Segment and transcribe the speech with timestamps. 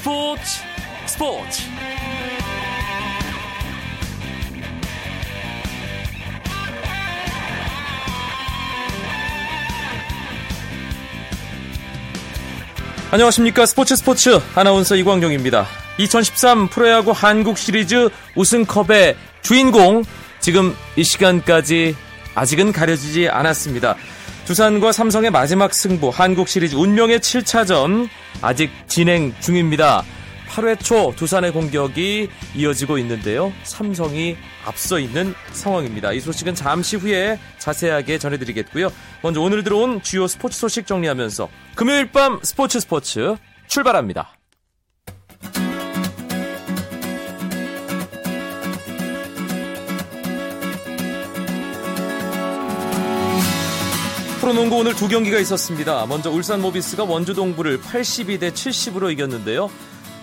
[0.00, 0.42] 스포츠
[1.04, 1.62] 스포츠
[13.10, 15.66] 안녕하십니까 스포츠 스포츠 아나운서 이광종입니다.
[15.98, 20.04] 2013 프로야구 한국 시리즈 우승컵의 주인공
[20.40, 21.94] 지금 이 시간까지
[22.34, 23.96] 아직은 가려지지 않았습니다.
[24.50, 28.08] 두산과 삼성의 마지막 승부 한국 시리즈 운명의 7차전
[28.42, 30.02] 아직 진행 중입니다.
[30.48, 33.52] 8회 초 두산의 공격이 이어지고 있는데요.
[33.62, 36.10] 삼성이 앞서 있는 상황입니다.
[36.10, 38.90] 이 소식은 잠시 후에 자세하게 전해드리겠고요.
[39.22, 43.36] 먼저 오늘 들어온 주요 스포츠 소식 정리하면서 금요일 밤 스포츠 스포츠
[43.68, 44.39] 출발합니다.
[54.50, 56.06] 프로농구 오늘 두 경기가 있었습니다.
[56.06, 59.70] 먼저 울산 모비스가 원주 동부를 82대 70으로 이겼는데요.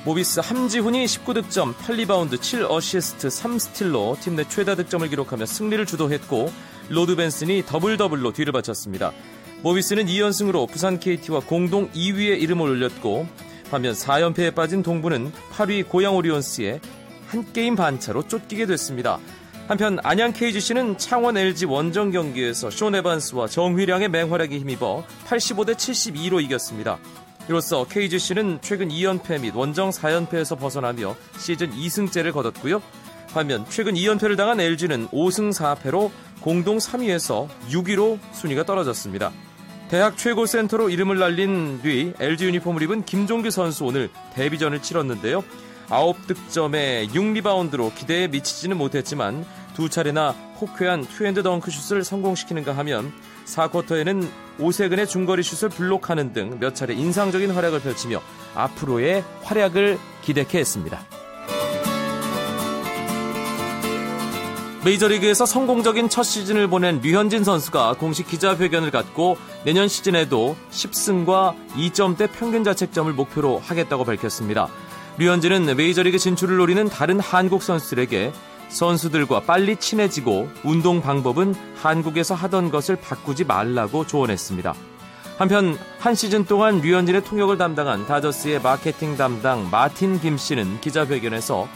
[0.03, 6.51] 모비스 함지훈이 19득점, 8리바운드, 7어시스트, 3스틸로 팀 내 최다 득점을 기록하며 승리를 주도했고
[6.89, 9.13] 로드 벤슨이 더블 더블로 뒤를 받쳤습니다.
[9.61, 13.29] 모비스는 2연승으로 부산 KT와 공동 2위에 이름을 올렸고
[13.71, 16.81] 반면 4연패에 빠진 동부는 8위 고양 오리온스에
[17.27, 19.19] 한 게임 반차로 쫓기게 됐습니다.
[19.67, 26.97] 한편 안양 KGC는 창원 LG 원정 경기에서 쇼 네반스와 정휘량의 맹활약에 힘입어 85대 72로 이겼습니다.
[27.49, 32.81] 이로써 KGC는 최근 2연패 및 원정 4연패에서 벗어나며 시즌 2승째를 거뒀고요.
[33.33, 39.33] 반면 최근 2연패를 당한 LG는 5승 4패로 공동 3위에서 6위로 순위가 떨어졌습니다.
[39.89, 45.43] 대학 최고 센터로 이름을 날린 뒤 LG 유니폼을 입은 김종규 선수 오늘 데뷔전을 치렀는데요.
[45.89, 53.13] 9득점에 6리바운드로 기대에 미치지는 못했지만 두 차례나 호쾌한 투핸드 덩크슛을 성공시키는가 하면
[53.45, 54.27] 4쿼터에는
[54.59, 58.21] 오세근의 중거리 슛을 블록하는 등 몇 차례 인상적인 활약을 펼치며
[58.55, 60.99] 앞으로의 활약을 기대케 했습니다.
[64.83, 72.63] 메이저리그에서 성공적인 첫 시즌을 보낸 류현진 선수가 공식 기자회견을 갖고 내년 시즌에도 10승과 2점대 평균
[72.63, 74.69] 자책점을 목표로 하겠다고 밝혔습니다.
[75.19, 78.31] 류현진은 메이저리그 진출을 노리는 다른 한국 선수들에게
[78.69, 84.75] 선수들과 빨리 친해지고 운동 방법은 한국에서 하던 것을 바꾸지 말라고 조언했습니다.
[85.37, 91.67] 한편 한 시즌 동안 류현진의 통역을 담당한 다저스의 마케팅 담당 마틴 김 씨는 기자회견에서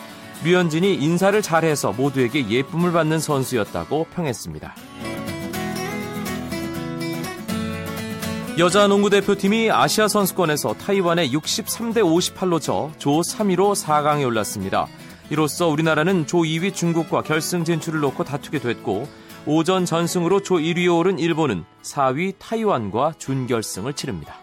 [0.44, 4.75] 류현진이 인사를 잘해서 모두에게 예쁨을 받는 선수였다고 평했습니다.
[8.57, 14.88] 여자 농구 대표팀이 아시아 선수권에서 타이완에 63대 58로 져 조 3위로 4강에 올랐습니다.
[15.29, 19.07] 이로써 우리나라는 조 2위 중국과 결승 진출을 놓고 다투게 됐고
[19.45, 24.41] 오전 전승으로 조 1위에 오른 일본은 4위 타이완과 준결승을 치릅니다.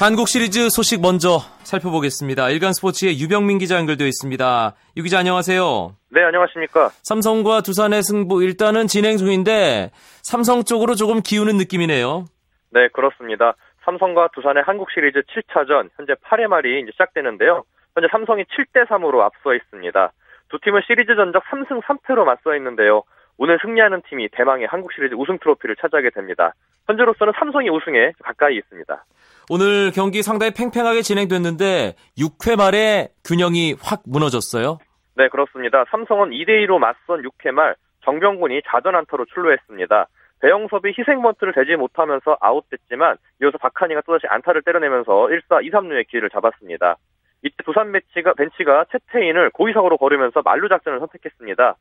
[0.00, 2.50] 한국 시리즈 소식 먼저 살펴보겠습니다.
[2.50, 4.74] 일간 스포츠의 유병민 기자 연결되어 있습니다.
[4.96, 5.90] 유 기자 안녕하세요.
[6.10, 6.90] 네, 안녕하십니까.
[7.02, 9.90] 삼성과 두산의 승부 일단은 진행 중인데
[10.22, 12.26] 삼성 쪽으로 조금 기우는 느낌이네요.
[12.70, 13.54] 네, 그렇습니다.
[13.84, 17.64] 삼성과 두산의 한국 시리즈 7차전 현재 8회 말이 이제 시작되는데요.
[17.96, 20.12] 현재 삼성이 7대 3으로 앞서 있습니다.
[20.48, 23.02] 두 팀은 시리즈 전적 3승 3패로 맞서 있는데요.
[23.36, 26.54] 오늘 승리하는 팀이 대망의 한국 시리즈 우승 트로피를 차지하게 됩니다.
[26.86, 29.04] 현재로서는 삼성이 우승에 가까이 있습니다.
[29.50, 34.78] 오늘 경기 상당히 팽팽하게 진행됐는데 6회 말에 균형이 확 무너졌어요.
[35.16, 35.84] 네, 그렇습니다.
[35.90, 40.06] 삼성은 2대 2로 맞선 6회 말 정병군이 자전 안타로 출루했습니다.
[40.40, 46.96] 배영섭이 희생번트를 대지 못하면서 아웃됐지만 이어서 박한이가 또다시 안타를 때려내면서 1사 2, 3루의 기회를 잡았습니다.
[47.42, 51.76] 이때 두산 벤치가, 벤치가 채태인을 고의사고로 거르면서 만루 작전을 선택했습니다.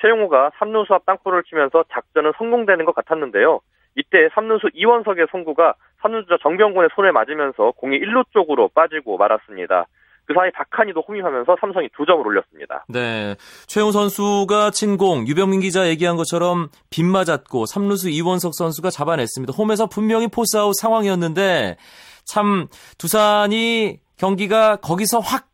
[0.00, 3.60] 최용호가 3루수 앞 땅볼을 치면서 작전은 성공되는 것 같았는데요.
[3.96, 9.86] 이때 3루수 이원석의 송구가 3루주자 정병곤의 손에 맞으면서 공이 1루 쪽으로 빠지고 말았습니다.
[10.26, 12.84] 그 사이 박한이도 호밍하면서 삼성이 두 점을 올렸습니다.
[12.88, 13.34] 네.
[13.66, 19.52] 최용 선수가 친 공, 유병민 기자 얘기한 것처럼 빗 맞았고 3루수 이원석 선수가 잡아냈습니다.
[19.52, 21.76] 홈에서 분명히 포스아웃 상황이었는데
[22.24, 25.50] 참 두산이 경기가 거기서 확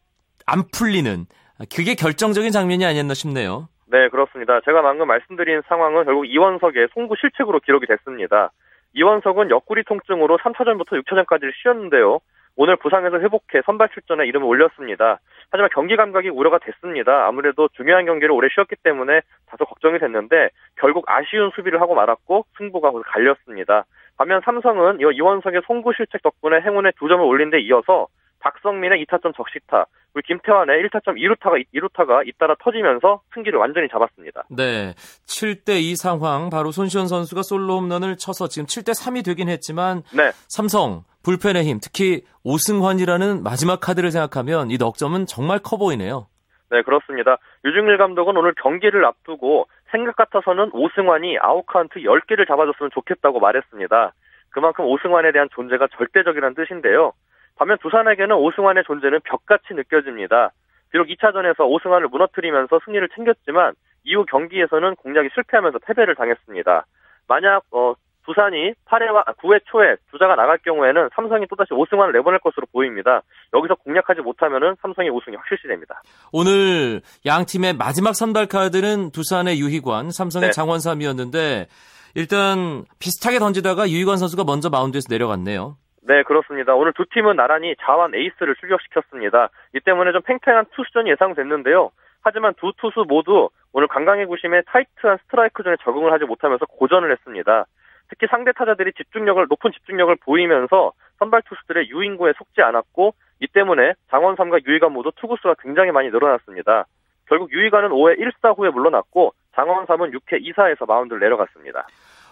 [0.46, 1.26] 안 풀리는
[1.74, 3.68] 그게 결정적인 장면이 아니었나 싶네요.
[3.96, 4.60] 네, 그렇습니다.
[4.60, 8.50] 제가 방금 말씀드린 상황은 결국 이원석의 송구 실책으로 기록이 됐습니다.
[8.92, 12.18] 이원석은 옆구리 통증으로 3차전부터 6차전까지 쉬었는데요.
[12.56, 15.20] 오늘 부상에서 회복해 선발 출전에 이름을 올렸습니다.
[15.50, 17.26] 하지만 경기 감각이 우려가 됐습니다.
[17.26, 22.92] 아무래도 중요한 경기를 오래 쉬었기 때문에 다소 걱정이 됐는데 결국 아쉬운 수비를 하고 말았고 승부가
[23.06, 23.86] 갈렸습니다.
[24.18, 28.08] 반면 삼성은 이원석의 송구 실책 덕분에 행운의 두 점을 올린 데 이어서
[28.46, 34.44] 박성민의 2타점 적시타, 그리고 김태환의 1타점 2루타가 2루타가 잇따라 터지면서 승기를 완전히 잡았습니다.
[34.50, 34.94] 네.
[35.26, 40.30] 7대 2 상황 바로 손시현 선수가 솔로 홈런을 쳐서 지금 7대 3이 되긴 했지만 네.
[40.48, 46.28] 삼성 불펜의 힘, 특히 오승환이라는 마지막 카드를 생각하면 이 넉점은 정말 커 보이네요.
[46.70, 47.38] 네, 그렇습니다.
[47.64, 54.12] 류중일 감독은 오늘 경기를 앞두고 생각 같아서는 오승환이 아웃카운트 10개를 잡아줬으면 좋겠다고 말했습니다.
[54.50, 57.12] 그만큼 오승환에 대한 존재가 절대적이라는 뜻인데요.
[57.56, 60.52] 반면 두산에게는 오승환의 존재는 벽같이 느껴집니다.
[60.90, 63.74] 비록 2차전에서 오승환을 무너뜨리면서 승리를 챙겼지만
[64.04, 66.86] 이후 경기에서는 공략이 실패하면서 패배를 당했습니다.
[67.28, 67.94] 만약 어,
[68.24, 73.22] 두산이 8회와 9회 초에 주자가 나갈 경우에는 삼성이 또다시 오승환을 내보낼 것으로 보입니다.
[73.54, 76.02] 여기서 공략하지 못하면은 삼성의 우승이 확실시 됩니다.
[76.32, 80.52] 오늘 양 팀의 마지막 선발 카드는 두산의 유희관, 삼성의 네.
[80.52, 81.66] 장원삼이었는데
[82.14, 85.76] 일단 비슷하게 던지다가 유희관 선수가 먼저 마운드에서 내려갔네요.
[86.06, 86.72] 네, 그렇습니다.
[86.76, 89.48] 오늘 두 팀은 나란히 좌완 에이스를 출격시켰습니다.
[89.74, 91.90] 이 때문에 좀 팽팽한 투수전이 예상됐는데요.
[92.22, 97.66] 하지만 두 투수 모두 오늘 강광회 구심의 타이트한 스트라이크 존에 적응을 하지 못하면서 고전을 했습니다.
[98.08, 104.58] 특히 상대 타자들이 집중력을 높은 집중력을 보이면서 선발 투수들의 유인구에 속지 않았고 이 때문에 장원삼과
[104.64, 106.86] 유희관 모두 투구수가 굉장히 많이 늘어났습니다.
[107.26, 111.88] 결국 유희관은 5회 1사 후에 물러났고 장원삼은 6회 2사에서 마운드를 내려갔습니다.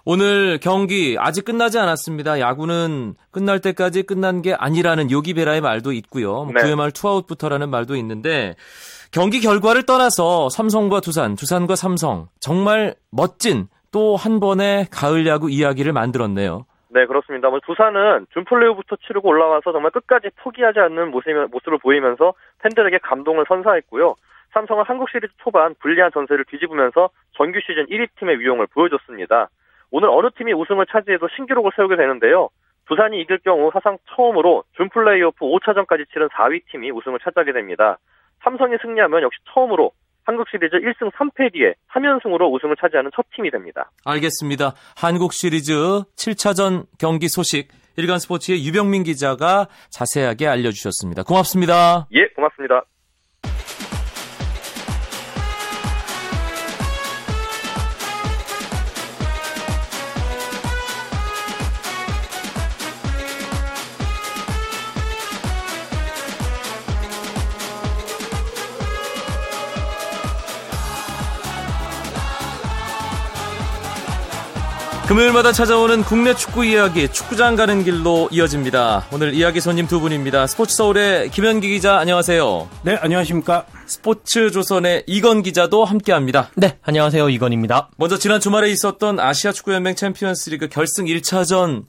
[0.06, 2.38] 오늘 경기 아직 끝나지 않았습니다.
[2.38, 6.44] 야구는 끝날 때까지 끝난 게 아니라는 요기베라의 말도 있고요.
[6.44, 6.60] 뭐 네.
[6.60, 8.54] 9회 말 투아웃부터라는 말도 있는데
[9.12, 15.92] 경기 결과를 떠나서 삼성과 두산, 두산과 삼성 정말 멋진 또 한 번의 가을 야구 이야기를
[15.92, 16.66] 만들었네요.
[16.88, 17.48] 네, 그렇습니다.
[17.48, 24.16] 뭐 두산은 준 플레이오부터 치르고 올라와서 정말 끝까지 포기하지 않는 모습을 보이면서 팬들에게 감동을 선사했고요.
[24.52, 29.48] 삼성은 한국 시리즈 초반 불리한 전세를 뒤집으면서 정규 시즌 1위 팀의 위용을 보여줬습니다.
[29.96, 32.48] 오늘 어느 팀이 우승을 차지해도 신기록을 세우게 되는데요.
[32.88, 37.98] 두산이 이길 경우 사상 처음으로 준 플레이오프 5차전까지 치른 4위 팀이 우승을 차지하게 됩니다.
[38.42, 39.92] 삼성이 승리하면 역시 처음으로
[40.24, 43.92] 한국 시리즈 1승 3패 뒤에 3연승으로 우승을 차지하는 첫 팀이 됩니다.
[44.04, 44.72] 알겠습니다.
[44.96, 45.72] 한국 시리즈
[46.18, 51.22] 7차전 경기 소식 일간 스포츠의 유병민 기자가 자세하게 알려주셨습니다.
[51.22, 52.08] 고맙습니다.
[52.10, 52.82] 예, 고맙습니다.
[75.08, 79.04] 금요일마다 찾아오는 국내 축구 이야기 축구장 가는 길로 이어집니다.
[79.12, 80.46] 오늘 이야기 손님 두 분입니다.
[80.46, 82.70] 스포츠 서울의 김현기 기자 안녕하세요.
[82.84, 83.66] 네, 안녕하십니까?
[83.84, 86.48] 스포츠 조선의 이건 기자도 함께합니다.
[86.56, 87.28] 네, 안녕하세요.
[87.28, 87.90] 이건입니다.
[87.98, 91.84] 먼저 지난 주말에 있었던 아시아 축구 연맹 챔피언스리그 결승 1차전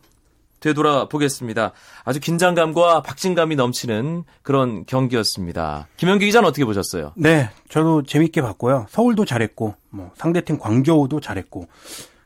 [0.59, 1.71] 되돌아 보겠습니다.
[2.03, 5.87] 아주 긴장감과 박진감이 넘치는 그런 경기였습니다.
[5.95, 7.13] 김현기 기자는 어떻게 보셨어요?
[7.15, 8.87] 네, 저도 재밌게 봤고요.
[8.89, 11.67] 서울도 잘했고, 뭐 상대팀 광저우도 잘했고.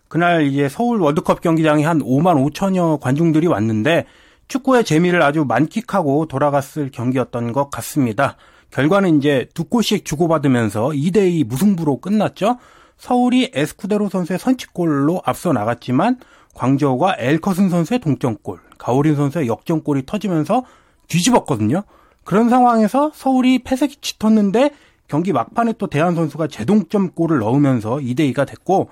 [0.09, 4.05] 그날 이제 서울 월드컵 경기장에 한 5만 5천여 관중들이 왔는데
[4.47, 8.35] 축구의 재미를 아주 만끽하고 돌아갔을 경기였던 것 같습니다.
[8.71, 12.57] 결과는 이제 두 골씩 주고받으면서 2대2 무승부로 끝났죠.
[12.97, 16.17] 서울이 에스쿠데로 선수의 선취골로 앞서 나갔지만
[16.55, 20.65] 광저우가 엘커슨 선수의 동점골, 가오린 선수의 역전골이 터지면서
[21.07, 21.83] 뒤집었거든요.
[22.23, 24.71] 그런 상황에서 서울이 패색이 짙었는데
[25.07, 28.89] 경기 막판에 또 대한 선수가 제동점골을 넣으면서 2대2가 됐고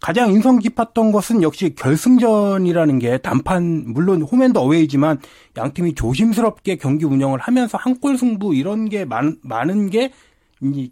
[0.00, 5.18] 가장 인상 깊었던 것은 역시 결승전이라는 게 단판 물론 홈앤드 어웨이지만
[5.58, 10.10] 양 팀이 조심스럽게 경기 운영을 하면서 한 골 승부 이런 게 많, 많은 게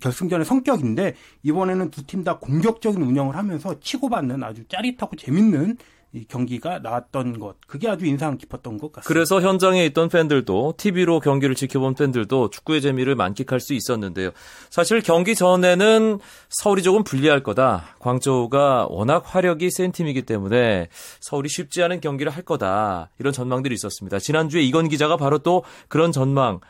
[0.00, 5.76] 결승전의 성격인데 이번에는 두 팀 다 공격적인 운영을 하면서 치고받는 아주 짜릿하고 재밌는
[6.12, 9.06] 이 경기가 나왔던 것 그게 아주 인상 깊었던 것 같습니다.
[9.06, 14.30] 그래서 현장에 있던 팬들도 TV로 경기를 지켜본 팬들도 축구의 재미를 만끽할 수 있었는데요.
[14.70, 17.96] 사실 경기 전에는 서울이 조금 불리할 거다.
[17.98, 20.88] 광저우가 워낙 화력이 센 팀이기 때문에
[21.20, 23.10] 서울이 쉽지 않은 경기를 할 거다.
[23.18, 24.18] 이런 전망들이 있었습니다.
[24.18, 26.60] 지난주에 이건 기자가 바로 또 그런 전망을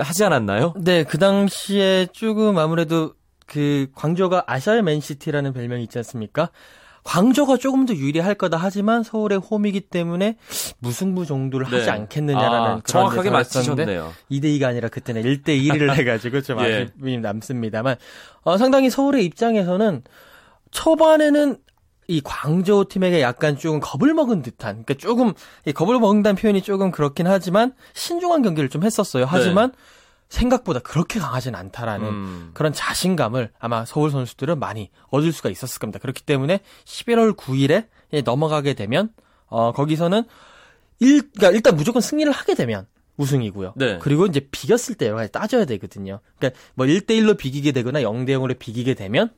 [0.00, 0.74] 하지 않았나요?
[0.76, 3.14] 네, 그 당시에 조금 아무래도
[3.46, 6.50] 그 광저우가 아시아의 맨시티라는 별명이 있지 않습니까?
[7.06, 10.36] 광저가 조금 더 유리할 거다 하지만 서울의 홈이기 때문에
[10.80, 11.78] 무승부 정도를 네.
[11.78, 14.12] 하지 않겠느냐라는 아, 정확하게 맞추셨네요.
[14.30, 16.90] 2대 2가 아니라 그때는 1대 1을 해가지고 좀 예.
[16.98, 17.96] 아쉬움이 남습니다만
[18.42, 20.02] 어, 상당히 서울의 입장에서는
[20.72, 21.58] 초반에는
[22.08, 25.32] 이 광저우 팀에게 약간 조금 겁을 먹은 듯한, 그러니까 조금
[25.74, 29.26] 겁을 먹는다는 표현이 조금 그렇긴 하지만 신중한 경기를 좀 했었어요.
[29.28, 29.76] 하지만 네.
[30.28, 32.50] 생각보다 그렇게 강하진 않다라는 음.
[32.54, 35.98] 그런 자신감을 아마 서울 선수들은 많이 얻을 수가 있었을 겁니다.
[35.98, 37.86] 그렇기 때문에 11월 9일에
[38.24, 39.10] 넘어가게 되면
[39.46, 40.24] 어 거기서는
[40.98, 43.74] 일 그러니까 일단 무조건 승리를 하게 되면 우승이고요.
[43.76, 43.98] 네.
[44.00, 46.20] 그리고 이제 비겼을 때 여러 가지 따져야 되거든요.
[46.38, 49.30] 그러니까 뭐 1대 1로 비기게 되거나 0대 0으로 비기게 되면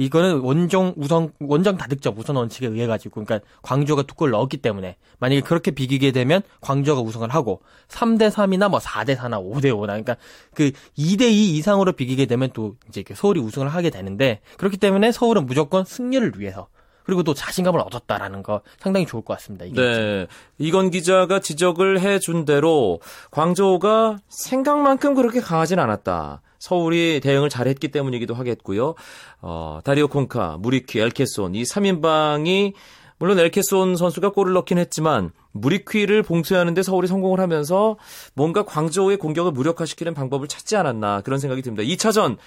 [0.00, 3.22] 이거는 원정 우선 원정 다득점 우선 원칙에 의해 가지고.
[3.22, 4.96] 그러니까 광주가 두 골 넣었기 때문에.
[5.18, 9.86] 만약에 그렇게 비기게 되면 광주가 우승을 하고 3대 3이나 뭐 4대 4나 5대 5나.
[9.88, 10.16] 그러니까
[10.54, 15.44] 그 2대 2 이상으로 비기게 되면 또 이제 서울이 우승을 하게 되는데 그렇기 때문에 서울은
[15.44, 16.68] 무조건 승리를 위해서
[17.04, 19.64] 그리고 또 자신감을 얻었다라는 거 상당히 좋을 것 같습니다.
[19.64, 20.26] 이게 네.
[20.58, 26.42] 이건 기자가 지적을 해준 대로 광저우가 생각만큼 그렇게 강하진 않았다.
[26.58, 28.94] 서울이 대응을 잘했기 때문이기도 하겠고요.
[29.40, 32.74] 어, 다리오 콩카, 무리퀴, 엘케손 이 3인방이
[33.18, 37.98] 물론 엘케손 선수가 골을 넣긴 했지만 무리퀴를 봉쇄하는데 서울이 성공을 하면서
[38.34, 41.82] 뭔가 광저우의 공격을 무력화시키는 방법을 찾지 않았나 그런 생각이 듭니다.
[41.82, 42.38] 2차전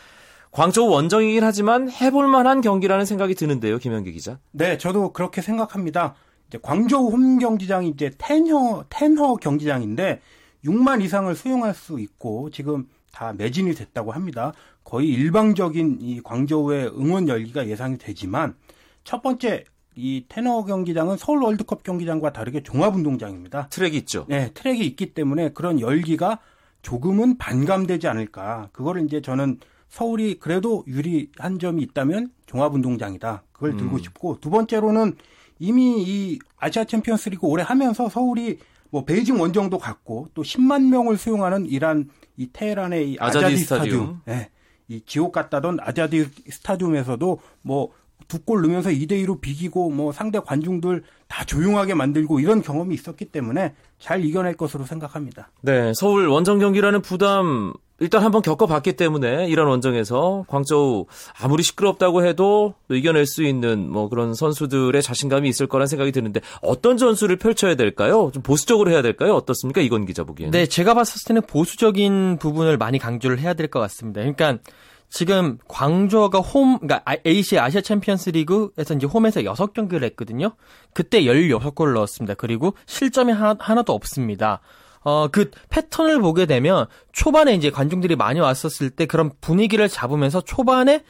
[0.54, 4.38] 광저우 원정이긴 하지만 해볼 만한 경기라는 생각이 드는데요, 김현기 기자.
[4.52, 6.14] 네, 저도 그렇게 생각합니다.
[6.48, 10.22] 이제 광저우 홈 경기장이 이제 텐허 텐허 경기장인데
[10.64, 14.54] 6만 이상을 수용할 수 있고 지금 다 매진이 됐다고 합니다.
[14.84, 18.56] 거의 일방적인 이 광저우의 응원 열기가 예상이 되지만
[19.04, 19.64] 첫 번째
[19.96, 23.70] 이 테너 경기장은 서울 월드컵 경기장과 다르게 종합운동장입니다.
[23.70, 24.28] 트랙이 있죠.
[24.30, 26.38] 네, 트랙이 있기 때문에 그런 열기가
[26.84, 28.70] 조금은 반감되지 않을까.
[28.72, 29.58] 그거를 이제 저는
[29.94, 33.44] 서울이 그래도 유리한 점이 있다면 종합운동장이다.
[33.52, 34.02] 그걸 들고 음.
[34.02, 35.16] 싶고 두 번째로는
[35.60, 38.58] 이미 이 아시아 챔피언스리그 오래 하면서 서울이
[38.90, 43.86] 뭐 베이징 원정도 갔고 또 10만 명을 수용하는 이란 이 테헤란의 이 아자디, 아자디 스타디움,
[43.86, 44.22] 스타디움.
[44.26, 44.50] 네.
[44.88, 47.92] 이 지옥 같다던 아자디 스타디움에서도 뭐
[48.28, 53.26] 두 골 넣으면서 2대 2로 비기고 뭐 상대 관중들 다 조용하게 만들고 이런 경험이 있었기
[53.26, 55.52] 때문에 잘 이겨낼 것으로 생각합니다.
[55.62, 61.06] 네, 서울 원정 경기라는 부담 일단 한번 겪어봤기 때문에 이런 원정에서 광저우
[61.40, 66.98] 아무리 시끄럽다고 해도 이겨낼 수 있는 뭐 그런 선수들의 자신감이 있을 거란 생각이 드는데 어떤
[66.98, 68.32] 전술을 펼쳐야 될까요?
[68.34, 69.36] 좀 보수적으로 해야 될까요?
[69.36, 69.80] 어떻습니까?
[69.82, 70.52] 이건 기자 보기에는.
[70.52, 74.20] 네, 제가 봤을 때는 보수적인 부분을 많이 강조를 해야 될 것 같습니다.
[74.22, 74.58] 그러니까
[75.10, 80.56] 지금 광저가 홈, 그러니까 AC 아시아 챔피언스 리그에서 이제 홈에서 6경기를 했거든요.
[80.94, 82.34] 그때 16골 넣었습니다.
[82.34, 84.60] 그리고 실점이 하나, 하나도 없습니다.
[85.04, 91.04] 어, 그 패턴을 보게 되면 초반에 이제 관중들이 많이 왔었을 때 그런 분위기를 잡으면서 초반에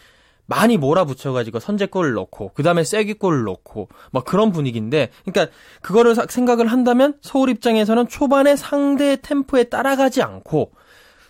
[0.46, 7.16] 많이 몰아붙여가지고 선제골을 넣고 그 다음에 쐐기골을 넣고 막 그런 분위기인데 그러니까 그거를 생각을 한다면
[7.22, 10.72] 서울 입장에서는 초반에 상대의 템포에 따라가지 않고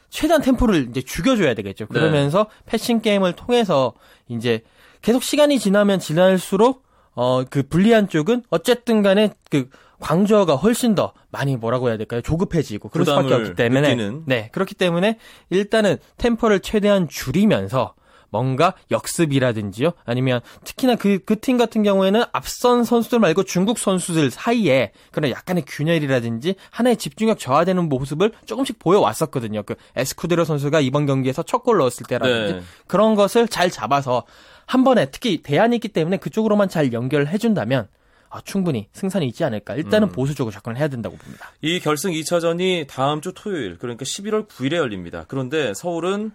[0.10, 1.86] 최대한 템포를 이제 죽여줘야 되겠죠.
[1.86, 2.00] 네.
[2.00, 2.72] 그러면서 네.
[2.72, 3.94] 패싱 게임을 통해서
[4.30, 4.64] 이제
[5.02, 6.84] 계속 시간이 지나면 지날수록
[7.16, 9.70] 어 그 불리한 쪽은 어쨌든 간에 그
[10.04, 12.22] 광저가 훨씬 더 많이 뭐라고 해야 될까요?
[12.22, 14.24] 조급해지고 그럴 수밖에 없기 때문에 느끼는.
[14.28, 15.18] 네 그렇기 때문에
[15.50, 17.94] 일단은 템포를 최대한 줄이면서
[18.30, 24.92] 뭔가 역습이라든지요 아니면 특히나 그 그 팀 같은 경우에는 앞선 선수들 말고 중국 선수들 사이에
[25.12, 29.62] 그런 약간의 균열이라든지 하나의 집중력 저하되는 모습을 조금씩 보여왔었거든요.
[29.64, 32.62] 그 에스쿠데로 선수가 이번 경기에서 첫 골 넣었을 때라든지 네.
[32.88, 34.24] 그런 것을 잘 잡아서
[34.66, 37.88] 한 번에 특히 대안이 있기 때문에 그쪽으로만 잘 연결해 준다면
[38.34, 39.76] 아, 충분히 승산이 있지 않을까.
[39.76, 40.12] 일단은 음.
[40.12, 41.52] 보수적으로 접근을 해야 된다고 봅니다.
[41.62, 45.26] 이 결승 2차전이 다음 주 토요일, 그러니까 11월 9일에 열립니다.
[45.28, 46.32] 그런데 서울은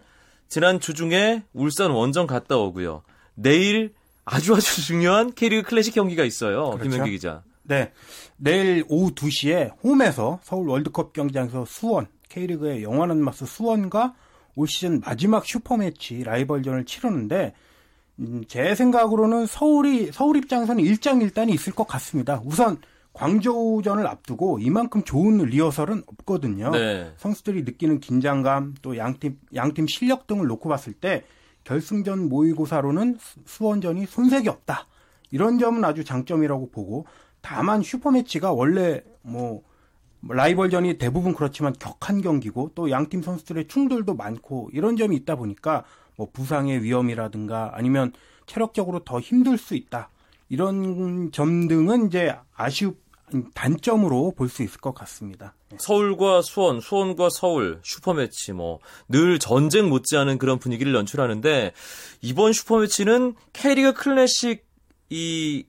[0.46, 3.02] 지난 주 중에 울산 원정 갔다 오고요.
[3.34, 6.70] 내일 아주 아주 중요한 K리그 클래식 경기가 있어요.
[6.70, 6.88] 그렇죠?
[6.88, 7.42] 김현기 기자.
[7.64, 7.92] 네.
[8.36, 14.14] 내일 오후 2시에 홈에서 서울 월드컵 경기장에서 수원, K리그의 영원한 마스 수원과
[14.54, 17.54] 올 시즌 마지막 슈퍼매치 라이벌전을 치르는데
[18.20, 22.40] 음, 제 생각으로는 서울이 서울 입장에서는 일장일단이 있을 것 같습니다.
[22.44, 22.78] 우선
[23.12, 26.70] 광저우전을 앞두고 이만큼 좋은 리허설은 없거든요.
[26.70, 27.12] 네.
[27.16, 31.24] 선수들이 느끼는 긴장감 또 양팀 양팀 실력 등을 놓고 봤을 때
[31.64, 34.86] 결승전 모의고사로는 수원전이 손색이 없다.
[35.30, 37.06] 이런 점은 아주 장점이라고 보고
[37.40, 39.62] 다만 슈퍼매치가 원래 뭐
[40.22, 45.84] 라이벌전이 대부분 그렇지만 격한 경기고 또 양팀 선수들의 충돌도 많고 이런 점이 있다 보니까
[46.18, 48.12] 뭐 부상의 위험이라든가 아니면
[48.46, 50.10] 체력적으로 더 힘들 수 있다.
[50.50, 52.96] 이런 점 등은 이제 아쉬운
[53.54, 55.54] 단점으로 볼 수 있을 것 같습니다.
[55.70, 55.76] 네.
[55.78, 61.72] 서울과 수원, 수원과 서울 슈퍼매치 뭐 늘 전쟁 못지않은 그런 분위기를 연출하는데
[62.22, 64.66] 이번 슈퍼매치는 K리그 클래식
[65.10, 65.64] 이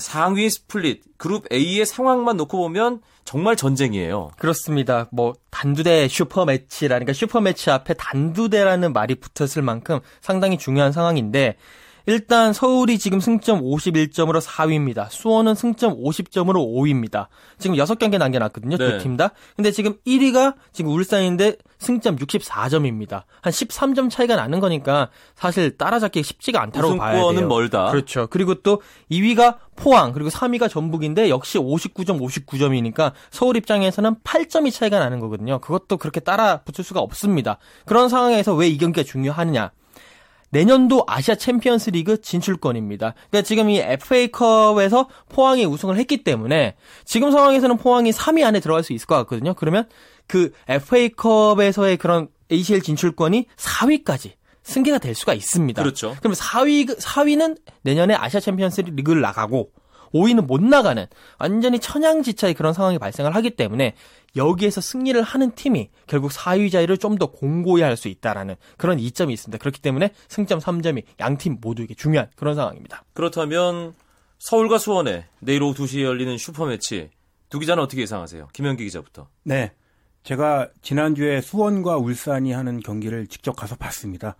[0.00, 4.32] 상위 스플릿 그룹 A의 상황만 놓고 보면 정말 전쟁이에요.
[4.38, 5.08] 그렇습니다.
[5.12, 11.56] 뭐 단두대 슈퍼 매치라니까 슈퍼 매치 앞에 단두대라는 말이 붙었을 만큼 상당히 중요한 상황인데
[12.06, 15.08] 일단 서울이 지금 승점 51점으로 4위입니다.
[15.10, 17.28] 수원은 승점 50점으로 5위입니다.
[17.58, 18.76] 지금 6경기 남겨놨거든요.
[18.76, 18.98] 네.
[18.98, 19.30] 두팀 다.
[19.56, 23.22] 근데 지금 1위가 지금 울산인데 승점 64점입니다.
[23.40, 27.22] 한 13점 차이가 나는 거니까 사실 따라잡기 쉽지가 않다고 봐야 돼요.
[27.24, 27.90] 우승권은 멀다.
[27.90, 28.26] 그렇죠.
[28.28, 35.20] 그리고 또 2위가 포항 그리고 3위가 전북인데 역시 59점 59점이니까 서울 입장에서는 8점이 차이가 나는
[35.20, 35.58] 거거든요.
[35.58, 37.58] 그것도 그렇게 따라 붙을 수가 없습니다.
[37.86, 39.70] 그런 상황에서 왜 이 경기가 중요하느냐?
[40.54, 43.14] 내년도 아시아 챔피언스 리그 진출권입니다.
[43.28, 48.92] 그러니까 지금 이 FA컵에서 포항이 우승을 했기 때문에 지금 상황에서는 포항이 3위 안에 들어갈 수
[48.92, 49.54] 있을 것 같거든요.
[49.54, 49.88] 그러면
[50.28, 55.82] 그 FA컵에서의 그런 ACL 진출권이 4위까지 승계가 될 수가 있습니다.
[55.82, 56.16] 그렇죠.
[56.20, 59.70] 그럼 4위 4위는 내년에 아시아 챔피언스 리그를 나가고
[60.14, 61.06] 5위는 못 나가는
[61.38, 63.94] 완전히 천양지차의 그런 상황이 발생을 하기 때문에
[64.36, 69.32] 여기에서 승리를 하는 팀이 결국 4위 자리를 좀 더 공고히 할 수 있다라는 그런 이점이
[69.32, 69.60] 있습니다.
[69.60, 73.04] 그렇기 때문에 승점 3점이 양 팀 모두에게 중요한 그런 상황입니다.
[73.12, 73.94] 그렇다면
[74.38, 77.10] 서울과 수원에 내일 오후 2시에 열리는 슈퍼매치
[77.48, 78.48] 두 기자는 어떻게 예상하세요?
[78.52, 79.28] 김현기 기자부터.
[79.44, 79.72] 네.
[80.24, 84.36] 제가 지난주에 수원과 울산이 하는 경기를 직접 가서 봤습니다.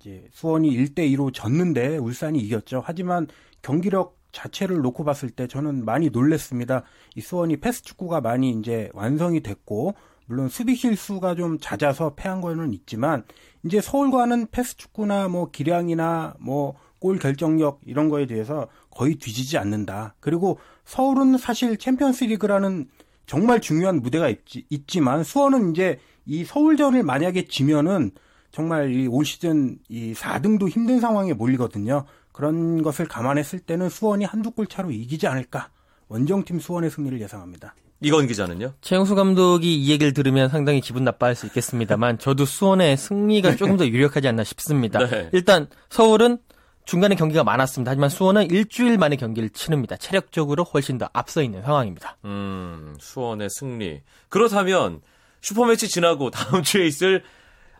[0.00, 2.82] 이제 수원이 1대 2로 졌는데 울산이 이겼죠.
[2.84, 3.28] 하지만
[3.62, 6.82] 경기력 자체를 놓고 봤을 때 저는 많이 놀랬습니다.
[7.14, 9.94] 이 수원이 패스 축구가 많이 이제 완성이 됐고
[10.26, 13.24] 물론 수비 실수가 좀 잦아서 패한 거는 있지만
[13.64, 20.14] 이제 서울과는 패스 축구나 뭐 기량이나 뭐 골 결정력 이런 거에 대해서 거의 뒤지지 않는다.
[20.18, 22.88] 그리고 서울은 사실 챔피언스 리그라는
[23.26, 28.12] 정말 중요한 무대가 있지, 있지만 수원은 이제 이 서울전을 만약에 지면은
[28.50, 32.06] 정말 이 올 시즌 이 4등도 힘든 상황에 몰리거든요.
[32.36, 35.70] 그런 것을 감안했을 때는 수원이 한두 골 차로 이기지 않을까.
[36.08, 37.74] 원정팀 수원의 승리를 예상합니다.
[38.02, 38.74] 이건 기자는요?
[38.82, 43.86] 최용수 감독이 이 얘기를 들으면 상당히 기분 나빠할 수 있겠습니다만 저도 수원의 승리가 조금 더
[43.86, 44.98] 유력하지 않나 싶습니다.
[44.98, 45.30] 네.
[45.32, 46.36] 일단 서울은
[46.84, 47.90] 중간에 경기가 많았습니다.
[47.90, 49.96] 하지만 수원은 일주일 만에 경기를 치릅니다.
[49.96, 52.18] 체력적으로 훨씬 더 앞서 있는 상황입니다.
[52.26, 54.02] 음, 수원의 승리.
[54.28, 55.00] 그렇다면
[55.40, 57.22] 슈퍼매치 지나고 다음 주에 있을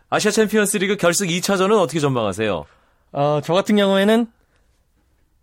[0.09, 2.65] 아시아 챔피언스 리그 결승 2차전은 어떻게 전망하세요?
[3.11, 4.27] 어, 저 같은 경우에는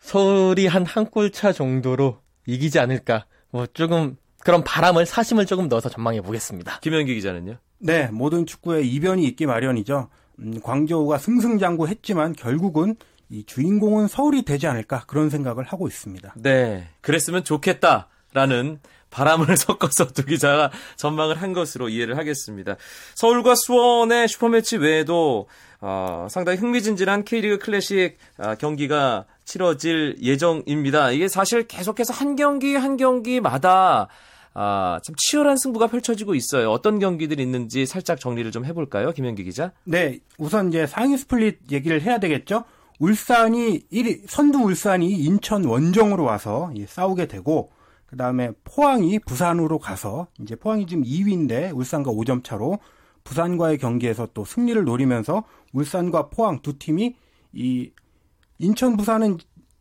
[0.05, 3.25] 서울이 한 한 골 차 정도로 이기지 않을까.
[3.51, 6.81] 뭐 조금 그런 바람을 사심을 조금 넣어서 전망해 보겠습니다.
[6.81, 7.57] 김현기 기자는요?
[7.79, 10.09] 네, 모든 축구에 이변이 있기 마련이죠.
[10.41, 12.97] 음, 광저우가 승승장구했지만 결국은
[13.31, 16.35] 이 주인공은 서울이 되지 않을까 그런 생각을 하고 있습니다.
[16.37, 22.77] 네, 그랬으면 좋겠다라는 바람을 섞어서 두 기자가 전망을 한 것으로 이해를 하겠습니다.
[23.15, 25.49] 서울과 수원의 슈퍼매치 외에도
[25.81, 31.11] 어, 상당히 흥미진진한 K리그 클래식 어, 경기가 치러질 예정입니다.
[31.11, 34.09] 이게 사실 계속해서 한 경기 한 경기마다
[34.57, 36.71] 아, 참 치열한 승부가 펼쳐지고 있어요.
[36.71, 39.73] 어떤 경기들이 있는지 살짝 정리를 좀 해볼까요, 김현기 기자?
[39.83, 42.65] 네, 우선 이제 상위 스플릿 얘기를 해야 되겠죠.
[43.01, 47.73] 울산이 1위, 선두 울산이 인천 원정으로 와서 싸우게 되고,
[48.07, 52.79] 그 다음에 포항이 부산으로 가서, 이제 포항이 지금 2위인데 울산과 5점 차로
[53.25, 57.17] 부산과의 경기에서 또 승리를 노리면서 울산과 포항 두 팀이
[57.53, 57.91] 이
[58.59, 59.39] 인천 부산은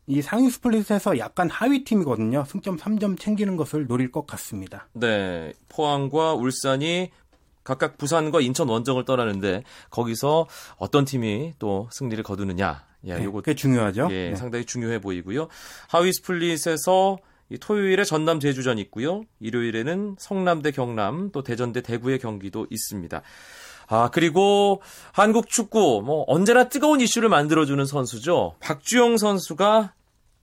[0.08, 2.44] 이 상위 스플릿에서 약간 하위 팀이거든요.
[2.46, 4.88] 승점 3점 챙기는 것을 노릴 것 같습니다.
[4.94, 5.54] 네.
[5.70, 7.12] 포항과 울산이
[7.64, 12.84] 각각 부산과 인천 원정을 떠나는데 거기서 어떤 팀이 또 승리를 거두느냐.
[13.06, 14.08] 예, 네, 요거 꽤 중요하죠.
[14.12, 14.36] 예, 네.
[14.36, 15.48] 상당히 중요해 보이고요.
[15.88, 17.18] 하위 스플릿에서
[17.60, 19.24] 토요일에 전남 제주전 있고요.
[19.40, 23.22] 일요일에는 성남 대 경남, 또 대전 대 대구의 경기도 있습니다.
[23.88, 28.56] 아, 그리고 한국 축구, 뭐, 언제나 뜨거운 이슈를 만들어 주는 선수죠.
[28.60, 29.94] 박주영 선수가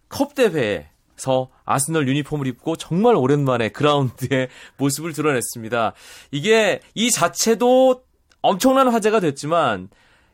[0.08, 5.94] 컵 대회에서 아스널 유니폼을 입고 정말 오랜만에 그라운드에 모습을 드러냈습니다.
[6.30, 8.02] 이게 이 자체도
[8.42, 9.88] 엄청난 화제가 됐지만,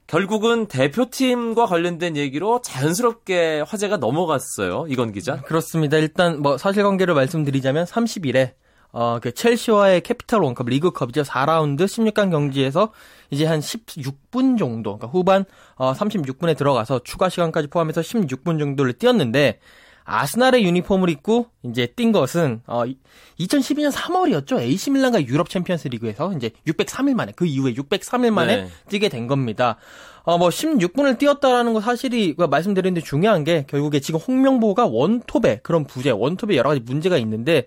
[0.07, 4.87] 결국은 대표팀과 관련된 얘기로 자연스럽게 화제가 넘어갔어요.
[4.89, 5.41] 이건 기자.
[5.43, 5.97] 그렇습니다.
[5.97, 8.53] 일단 뭐 사실관계를 말씀드리자면 30일에
[8.99, 11.25] 어, 그 첼시와의 캐피탈 원컵 리그컵이죠.
[11.25, 12.95] 4라운드 16강 경기에서
[13.29, 19.61] 이제 한 16분 정도, 그러니까 후반 어, 36분에 들어가서 추가 시간까지 포함해서 16분 정도를 뛰었는데
[20.05, 22.85] 아스날의 유니폼을 입고 이제 뛴 것은 어
[23.41, 24.61] 2012년 3월이었죠.
[24.61, 28.69] AC 밀란과 유럽 챔피언스 리그에서 이제 603일 만에 그 이후에 603일 만에 네.
[28.89, 29.77] 뛰게 된 겁니다.
[30.23, 36.11] 어 뭐 16분을 뛰었다라는 거 사실이 말씀드렸는데 중요한 게 결국에 지금 홍명보가 원톱에 그런 부재,
[36.11, 37.67] 원톱에 여러 가지 문제가 있는데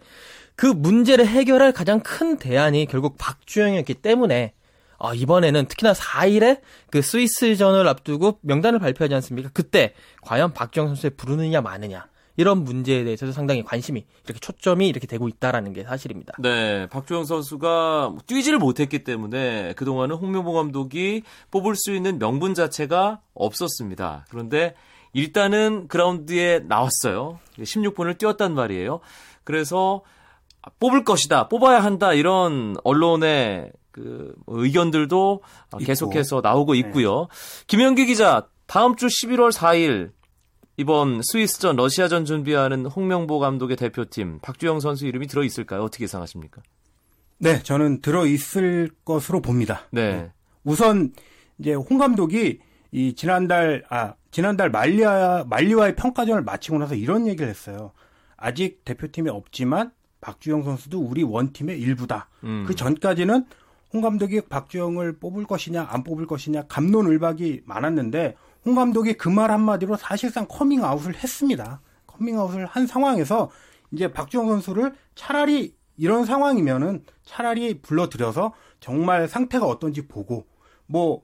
[0.59, 4.51] 그 문제를 해결할 가장 큰 대안이 결국 박주영이었기 때문에
[4.97, 6.59] 어, 이번에는 특히나 4일에
[6.91, 9.51] 그 스위스전을 앞두고 명단을 발표하지 않습니까?
[9.53, 15.29] 그때 과연 박주영 선수를 부르느냐 마느냐 이런 문제에 대해서도 상당히 관심이 이렇게 초점이 이렇게 되고
[15.29, 16.33] 있다라는 게 사실입니다.
[16.39, 23.21] 네, 박주영 선수가 뛰지를 못했기 때문에 그 동안은 홍명보 감독이 뽑을 수 있는 명분 자체가
[23.33, 24.25] 없었습니다.
[24.29, 24.75] 그런데
[25.13, 27.39] 일단은 그라운드에 나왔어요.
[27.57, 28.99] 16분을 뛰었단 말이에요.
[29.45, 30.03] 그래서
[30.79, 35.41] 뽑을 것이다, 뽑아야 한다 이런 언론의 그 의견들도
[35.79, 36.79] 계속해서 나오고 네.
[36.79, 37.21] 있고요.
[37.21, 37.65] 네.
[37.67, 40.11] 김현기 기자, 다음 주 11월 4일
[40.77, 45.83] 이번 스위스전, 러시아전 준비하는 홍명보 감독의 대표팀 박주영 선수 이름이 들어 있을까요?
[45.83, 46.61] 어떻게 예상하십니까?
[47.39, 49.87] 네, 저는 들어 있을 것으로 봅니다.
[49.91, 50.13] 네.
[50.13, 50.31] 네.
[50.63, 51.11] 우선
[51.57, 52.59] 이제 홍 감독이
[52.91, 57.91] 이 지난달 아 지난달 말리아 말리와의 평가전을 마치고 나서 이런 얘기를 했어요.
[58.37, 62.27] 아직 대표팀에 없지만 박주영 선수도 우리 원팀의 일부다.
[62.43, 62.65] 음.
[62.67, 63.45] 그 전까지는
[63.93, 69.95] 홍 감독이 박주영을 뽑을 것이냐 안 뽑을 것이냐 갑론을박이 많았는데 홍 감독이 그 말 한마디로
[69.97, 71.81] 사실상 커밍아웃을 했습니다.
[72.07, 73.49] 커밍아웃을 한 상황에서
[73.91, 80.45] 이제 박주영 선수를 차라리 이런 상황이면은 차라리 불러들여서 정말 상태가 어떤지 보고
[80.85, 81.21] 뭐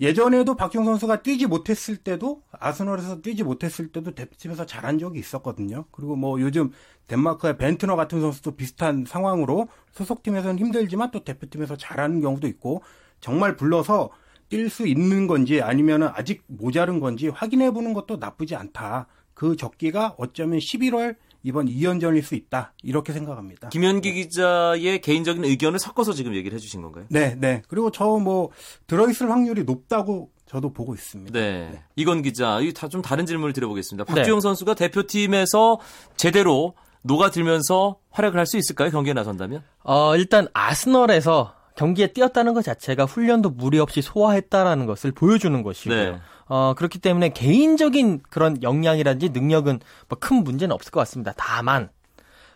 [0.00, 5.86] 예전에도 박주영 선수가 뛰지 못했을 때도 아스널에서 뛰지 못했을 때도 대표팀에서 잘한 적이 있었거든요.
[5.90, 6.70] 그리고 뭐 요즘
[7.08, 12.82] 덴마크의 벤트너 같은 선수도 비슷한 상황으로 소속팀에서는 힘들지만 또 대표팀에서 잘하는 경우도 있고
[13.20, 14.10] 정말 불러서
[14.50, 19.08] 뛸 수 있는 건지 아니면 아직 모자른 건지 확인해 보는 것도 나쁘지 않다.
[19.34, 22.72] 그 적기가 어쩌면 11월 이번 2연전일 수 있다.
[22.82, 23.68] 이렇게 생각합니다.
[23.68, 27.04] 김현기 기자의 개인적인 의견을 섞어서 지금 얘기를 해주신 건가요?
[27.08, 27.62] 네, 네.
[27.68, 28.50] 그리고 저 뭐
[28.88, 31.32] 들어있을 확률이 높다고 저도 보고 있습니다.
[31.38, 31.68] 네.
[31.72, 31.82] 네.
[31.94, 34.04] 이건 기자, 이좀 다른 질문을 드려보겠습니다.
[34.04, 34.40] 박주영 네.
[34.40, 35.78] 선수가 대표팀에서
[36.16, 38.90] 제대로 녹아들면서 활약을 할 수 있을까요?
[38.90, 39.62] 경기에 나선다면?
[39.84, 46.12] 어, 일단 아스널에서 경기에 뛰었다는 것 자체가 훈련도 무리 없이 소화했다라는 것을 보여주는 것이고요.
[46.12, 46.18] 네.
[46.48, 51.32] 어, 그렇기 때문에 개인적인 그런 역량이라든지 능력은 뭐 큰 문제는 없을 것 같습니다.
[51.36, 51.88] 다만,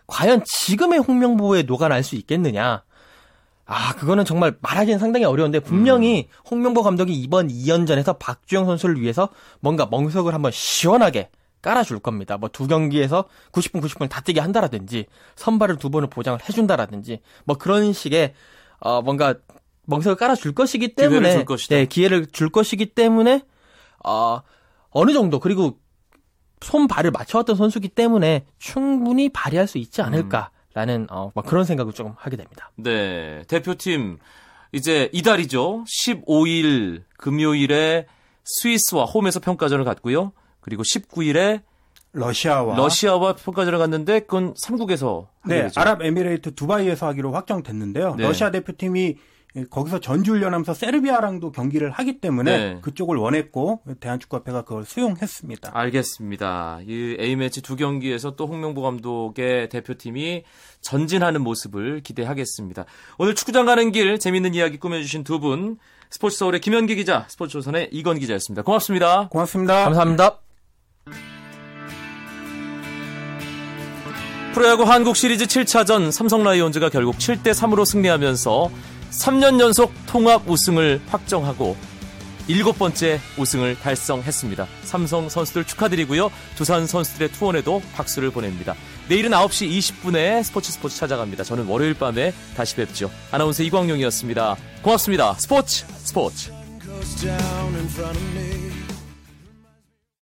[0.07, 2.83] 과연 지금의 홍명보에 녹아날 수 있겠느냐?
[3.65, 6.47] 아, 그거는 정말 말하기는 상당히 어려운데, 분명히 음.
[6.51, 9.29] 홍명보 감독이 이번 2연전에서 박주영 선수를 위해서
[9.61, 11.29] 뭔가 멍석을 한번 시원하게
[11.61, 12.35] 깔아줄 겁니다.
[12.37, 15.05] 뭐 두 경기에서 90분, 90분 다 뛰게 한다라든지,
[15.37, 18.33] 선발을 두 번을 보장을 해준다라든지, 뭐 그런 식의
[18.83, 19.35] 어, 뭔가
[19.85, 23.41] 멍석을 깔아줄 것이기 때문에 기회를 줄 네, 기회를 줄 것이기 때문에
[24.05, 24.41] 어,
[24.89, 25.79] 어느 정도 그리고
[26.61, 32.13] 손 발을 맞춰왔던 선수기 때문에 충분히 발휘할 수 있지 않을까라는 어, 뭐 그런 생각을 조금
[32.17, 32.71] 하게 됩니다.
[32.75, 34.19] 네, 대표팀
[34.73, 35.85] 이제 이달이죠.
[35.85, 38.07] 15일 금요일에
[38.43, 40.33] 스위스와 홈에서 평가전을 갖고요.
[40.59, 41.61] 그리고 19일에
[42.13, 45.69] 러시아와 러시아와 평가전을 갔는데 그건 3국에서 네.
[45.75, 48.15] 아랍에미레이트 두바이에서 하기로 확정됐는데요.
[48.15, 48.23] 네.
[48.23, 49.17] 러시아 대표팀이
[49.69, 52.79] 거기서 전주훈련하면서 세르비아랑도 경기를 하기 때문에 네.
[52.81, 55.71] 그쪽을 원했고 대한축구협회가 그걸 수용했습니다.
[55.73, 56.79] 알겠습니다.
[56.87, 60.43] 이 A매치 두 경기에서 또 홍명보 감독의 대표팀이
[60.81, 62.85] 전진하는 모습을 기대하겠습니다.
[63.19, 65.77] 오늘 축구장 가는 길 재밌는 이야기 꾸며주신 두 분
[66.09, 68.61] 스포츠 서울의 김현기 기자, 스포츠조선의 이건 기자였습니다.
[68.61, 69.29] 고맙습니다.
[69.29, 69.83] 고맙습니다.
[69.85, 70.39] 감사합니다.
[74.53, 78.69] 프로야구 한국 시리즈 7차전 삼성 라이온즈가 결국 7대 3으로 승리하면서
[79.09, 81.75] 3년 연속 통합 우승을 확정하고
[82.47, 84.67] 일곱 번째 우승을 달성했습니다.
[84.83, 86.29] 삼성 선수들 축하드리고요.
[86.55, 88.75] 두산 선수들의 투혼에도 박수를 보냅니다.
[89.09, 91.43] 내일은 9시 20분에 스포츠 스포츠 찾아갑니다.
[91.43, 93.09] 저는 월요일 밤에 다시 뵙죠.
[93.31, 94.55] 아나운서 이광용이었습니다.
[94.83, 95.33] 고맙습니다.
[95.39, 96.51] 스포츠 스포츠.